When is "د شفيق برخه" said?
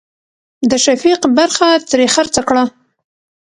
0.69-1.67